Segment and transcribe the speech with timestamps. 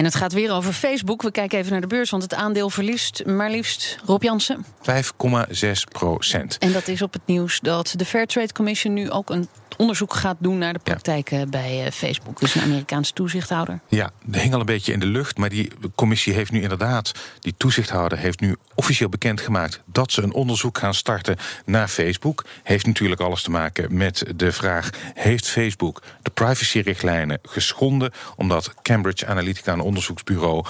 [0.00, 1.22] En het gaat weer over Facebook.
[1.22, 4.64] We kijken even naar de beurs, want het aandeel verliest maar liefst Rob Jansen.
[4.64, 6.58] 5,6 procent.
[6.58, 9.48] En dat is op het nieuws dat de Fair Trade Commission nu ook een
[9.80, 12.40] onderzoek gaat doen naar de praktijken bij eh, Facebook.
[12.40, 13.80] Dus een Amerikaanse toezichthouder.
[13.88, 15.38] Ja, dat hing al een beetje in de lucht.
[15.38, 20.32] Maar die commissie heeft nu inderdaad, die toezichthouder heeft nu officieel bekendgemaakt dat ze een
[20.32, 22.44] onderzoek gaan starten naar Facebook.
[22.62, 28.12] Heeft natuurlijk alles te maken met de vraag: heeft Facebook de privacyrichtlijnen geschonden?
[28.36, 30.64] Omdat Cambridge Analytica, een onderzoeksbureau,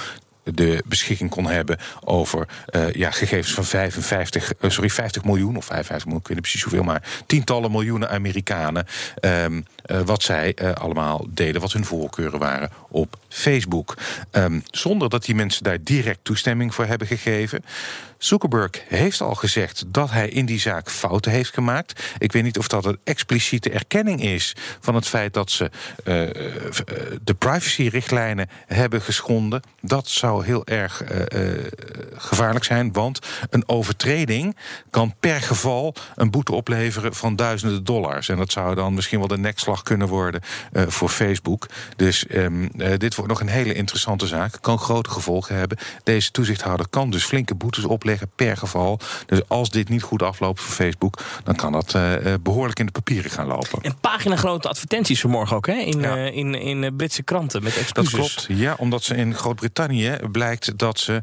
[0.44, 5.64] de beschikking kon hebben over uh, ja, gegevens van 55, uh, sorry, 50 miljoen of
[5.64, 8.86] 55 miljoen, ik weet niet precies hoeveel, maar tientallen miljoenen Amerikanen.
[9.20, 13.96] Um, uh, wat zij allemaal deden, wat hun voorkeuren waren op Facebook.
[14.32, 17.64] Um, zonder dat die mensen daar direct toestemming voor hebben gegeven.
[18.18, 22.02] Zuckerberg heeft al gezegd dat hij in die zaak fouten heeft gemaakt.
[22.18, 25.70] Ik weet niet of dat een expliciete erkenning is van het feit dat ze
[27.24, 29.62] de privacyrichtlijnen hebben geschonden.
[29.80, 31.50] Dat zou heel erg uh,
[32.16, 33.18] gevaarlijk zijn, want
[33.50, 34.56] een overtreding
[34.90, 38.28] kan per geval een boete opleveren van duizenden dollars.
[38.28, 40.40] En dat zou dan misschien wel de nekslag kunnen worden
[40.72, 41.66] voor Facebook.
[41.96, 44.58] Dus um, dit wordt nog een hele interessante zaak.
[44.60, 45.78] Kan grote gevolgen hebben.
[46.02, 49.00] Deze toezichthouder kan dus flinke boetes opleggen per geval.
[49.26, 52.92] Dus als dit niet goed afloopt voor Facebook, dan kan dat uh, behoorlijk in de
[52.92, 53.82] papieren gaan lopen.
[53.82, 55.74] En pagina grote advertenties vanmorgen ook, hè?
[55.74, 56.16] In, ja.
[56.16, 58.12] uh, in, in Britse kranten met excuses.
[58.12, 61.22] Dat klopt, ja, omdat ze in Groot-Brittannië blijkt dat ze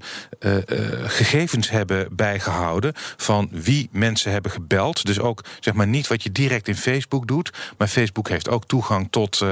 [1.05, 5.05] gegevens hebben bijgehouden van wie mensen hebben gebeld.
[5.05, 8.65] Dus ook zeg maar niet wat je direct in Facebook doet, maar Facebook heeft ook
[8.65, 9.45] toegang tot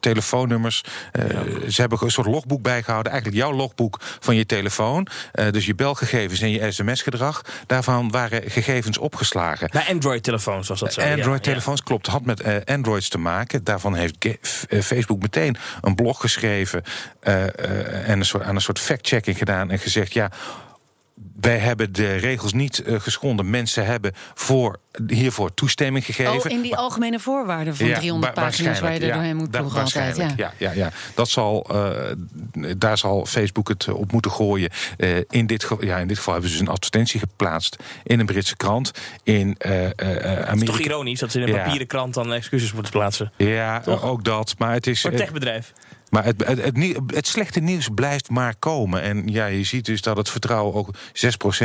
[0.00, 0.84] telefoonnummers.
[1.12, 1.70] Ja.
[1.70, 5.06] Ze hebben een soort logboek bijgehouden, eigenlijk jouw logboek van je telefoon.
[5.50, 7.42] dus je belgegevens en je sms-gedrag.
[7.66, 9.68] Daarvan waren gegevens opgeslagen.
[9.72, 11.00] Bij Android-telefoons was dat zo?
[11.00, 11.84] Android-telefoons, ja.
[11.84, 12.06] klopt.
[12.06, 13.64] Had met Androids te maken.
[13.64, 14.26] Daarvan heeft
[14.68, 16.82] Facebook meteen een blog geschreven...
[17.20, 20.12] En een soort, aan een soort fact-checking gedaan en gezegd...
[20.12, 20.30] ja,
[21.40, 23.50] wij hebben de regels niet uh, geschonden.
[23.50, 26.32] Mensen hebben voor, hiervoor toestemming gegeven.
[26.32, 29.50] Oh, in die algemene voorwaarden van ja, 300 pagina's waar je er ja, doorheen moet
[29.50, 30.16] ploegen altijd.
[30.16, 30.32] Ja.
[30.36, 30.90] Ja, ja, ja.
[31.14, 34.70] Dat zal, uh, daar zal Facebook het op moeten gooien.
[34.96, 38.26] Uh, in, dit, ja, in dit geval hebben ze dus een advertentie geplaatst in een
[38.26, 38.90] Britse krant.
[39.22, 40.50] In Amerika.
[40.50, 43.32] Het is toch ironisch dat ze in een papieren krant dan excuses moeten plaatsen?
[43.36, 44.02] Ja, toch?
[44.02, 44.54] ook dat.
[44.58, 45.00] Maar het is.
[45.00, 45.72] Voor een techbedrijf.
[46.12, 49.02] Maar het, het, het, het, slechte nieuws blijft maar komen.
[49.02, 50.92] En ja, je ziet dus dat het vertrouwen ook 6%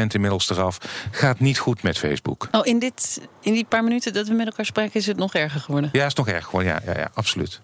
[0.08, 0.78] inmiddels eraf
[1.12, 2.48] gaat niet goed met Facebook.
[2.52, 5.34] Oh, in, dit, in die paar minuten dat we met elkaar spreken, is het nog
[5.34, 5.90] erger geworden?
[5.94, 6.72] Ja, is nog erger geworden.
[6.72, 7.62] Ja, ja, ja absoluut.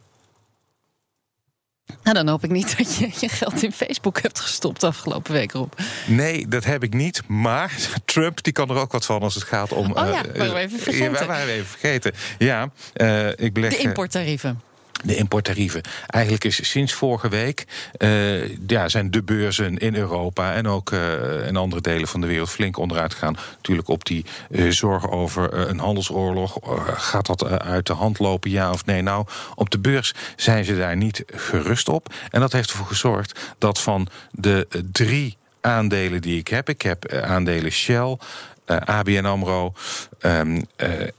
[2.03, 5.51] Nou, dan hoop ik niet dat je je geld in Facebook hebt gestopt afgelopen week,
[5.51, 5.73] Rob.
[6.07, 7.27] Nee, dat heb ik niet.
[7.27, 9.91] Maar Trump die kan er ook wat van als het gaat om...
[9.91, 11.11] Oh ja, uh, waren we even vergeten.
[11.11, 12.13] Ja, waren we even vergeten.
[12.37, 13.71] Ja, uh, ik beleg...
[13.71, 14.61] De importtarieven
[15.03, 15.81] de importtarieven.
[16.07, 17.65] Eigenlijk is sinds vorige week
[17.97, 22.27] uh, ja, zijn de beurzen in Europa en ook uh, in andere delen van de
[22.27, 23.37] wereld flink onderuit gegaan.
[23.55, 26.57] Natuurlijk op die uh, zorgen over een handelsoorlog.
[26.93, 29.01] gaat dat uit de hand lopen, ja of nee?
[29.01, 29.25] Nou,
[29.55, 32.13] op de beurs zijn ze daar niet gerust op.
[32.29, 37.11] En dat heeft ervoor gezorgd dat van de drie aandelen die ik heb, ik heb
[37.11, 38.17] aandelen Shell,
[38.65, 39.73] ABN AMRO
[40.21, 40.61] um,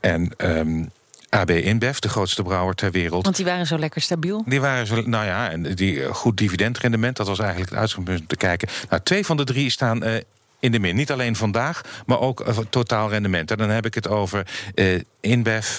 [0.00, 0.32] en...
[0.38, 0.90] Um,
[1.34, 3.24] AB InBev, de grootste brouwer ter wereld.
[3.24, 4.42] Want die waren zo lekker stabiel?
[4.46, 8.36] Die waren zo, nou ja, en die goed dividendrendement, dat was eigenlijk het uitgangspunt te
[8.36, 8.68] kijken.
[8.90, 10.14] Nou, twee van de drie staan uh,
[10.58, 10.96] in de min.
[10.96, 13.50] Niet alleen vandaag, maar ook uh, totaal rendement.
[13.50, 15.76] En dan heb ik het over uh, InBev,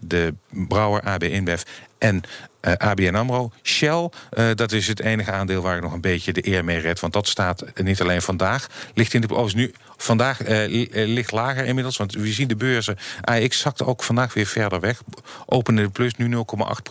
[0.00, 1.62] de brouwer AB InBev
[1.98, 2.22] en
[2.62, 3.50] uh, ABN AMRO.
[3.62, 6.78] Shell, uh, dat is het enige aandeel waar ik nog een beetje de eer mee
[6.78, 7.00] red.
[7.00, 8.66] Want dat staat niet alleen vandaag.
[8.94, 11.96] Ligt in de, oh, nu, vandaag uh, ligt lager inmiddels.
[11.96, 12.98] Want we zien de beurzen.
[13.20, 15.02] AX zakte ook vandaag weer verder weg.
[15.46, 16.40] Opende de plus, nu 0,8%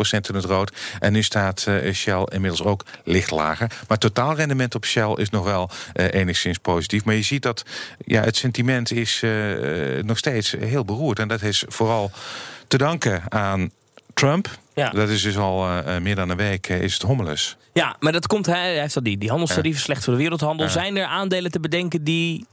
[0.09, 0.72] in het rood.
[1.00, 3.72] En nu staat Shell inmiddels ook licht lager.
[3.88, 7.06] Maar totaalrendement op Shell is nog wel enigszins positief.
[7.06, 7.66] Maar je ziet dat
[8.06, 9.24] ja, het sentiment is
[10.02, 11.19] nog steeds heel beroerd.
[11.19, 12.12] En dat is vooral
[12.68, 13.72] te danken aan
[14.19, 14.57] Trump.
[14.74, 14.90] Ja.
[14.90, 17.57] Dat is dus al uh, meer dan een week uh, is het hommeles.
[17.74, 19.85] Ja, maar dat komt, hij, hij heeft al die, die handelstarieven ja.
[19.85, 20.66] slecht voor de wereldhandel.
[20.66, 20.72] Ja.
[20.72, 22.46] Zijn er aandelen te bedenken die,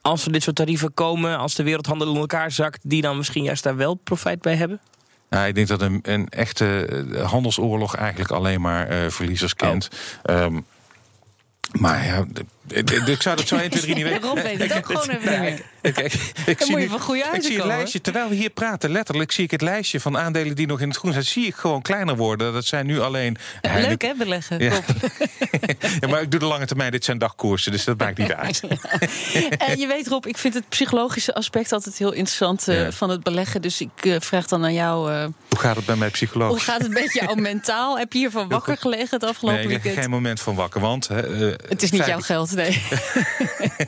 [0.00, 3.44] als er dit soort tarieven komen, als de wereldhandel in elkaar zakt, die dan misschien
[3.44, 4.80] juist daar wel profijt bij hebben?
[5.30, 9.88] Nou, ik denk dat een, een echte handelsoorlog eigenlijk alleen maar verliezers kent.
[10.22, 10.40] Oh.
[10.40, 10.64] Um,
[11.72, 12.24] maar ja,
[12.68, 14.22] Ik zou dat zo 1, 2, 3 niet weten.
[14.22, 15.60] Rob weet het ook gewoon even niet meer.
[16.46, 16.82] Ik, zie, nu,
[17.32, 20.56] ik zie het lijstje, terwijl we hier praten, letterlijk zie ik het lijstje van aandelen
[20.56, 22.52] die nog in het groen zijn, zie ik gewoon kleiner worden.
[22.52, 23.36] Dat zijn nu alleen.
[23.76, 24.58] Leuk hè, beleggen.
[24.58, 24.72] Ja.
[26.00, 26.08] ja.
[26.08, 28.60] maar ik doe de lange termijn, dit zijn dagkoersen, dus dat maakt niet uit.
[29.58, 33.22] en je weet, Rob, ik vind het psychologische aspect altijd heel interessant uh, van het
[33.22, 33.62] beleggen.
[33.62, 35.10] Dus ik uh, vraag dan aan jou.
[35.48, 36.64] Hoe gaat het bij mij psychologisch?
[36.64, 37.98] Hoe gaat het met jou mentaal?
[37.98, 40.04] Heb je hiervan wakker gelegen het afgelopen nee, ik weekend?
[40.04, 41.08] geen moment van wakker, want.
[41.08, 42.82] het is niet jouw geld, nee.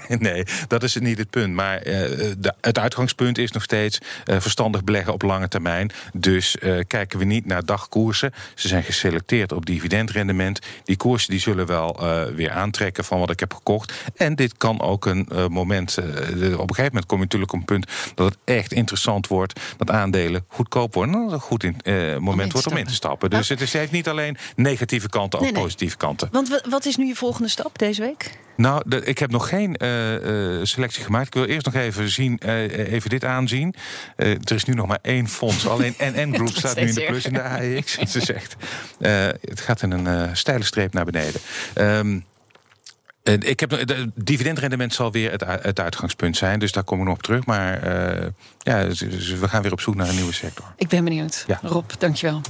[0.19, 1.55] nee, dat is niet het punt.
[1.55, 5.91] Maar de, het uitgangspunt is nog steeds verstandig beleggen op lange termijn.
[6.13, 8.33] Dus kijken we niet naar dagkoersen.
[8.55, 10.59] Ze zijn geselecteerd op dividendrendement.
[10.85, 12.01] Die koersen die zullen wel
[12.35, 13.93] weer aantrekken van wat ik heb gekocht.
[14.17, 15.99] En dit kan ook een moment.
[15.99, 19.61] op een gegeven moment kom je natuurlijk op een punt dat het echt interessant wordt.
[19.77, 21.23] Dat aandelen goedkoop worden.
[21.23, 21.77] Dat een goed in,
[22.23, 23.31] moment wordt om in te stappen.
[23.31, 25.63] Dus het, is, heeft niet alleen negatieve kanten, ook nee, nee.
[25.63, 26.29] positieve kanten.
[26.33, 28.39] Want wat is nu je volgende stap deze week?
[28.57, 31.27] Nou, de, ik heb nog geen uh, uh, selectie gemaakt.
[31.27, 33.75] Ik wil eerst nog even, zien, uh, even dit aanzien.
[34.17, 35.67] er is nu nog maar één fonds.
[35.67, 37.97] Alleen NN Group staat nu in de plus in de AEX.
[37.97, 38.57] Het is echt.
[39.41, 41.41] het gaat in een steile streep naar beneden.
[41.75, 42.25] Um,
[43.23, 46.59] ik heb, de dividendrendement zal weer het, het, uitgangspunt zijn.
[46.59, 47.47] Dus daar kom ik nog op terug.
[47.47, 47.89] Maar
[48.59, 49.01] ja, dus
[49.33, 50.75] we gaan weer op zoek naar een nieuwe sector.
[50.77, 51.45] Ik ben benieuwd.
[51.47, 51.59] Ja.
[51.63, 52.41] Rob, dankjewel.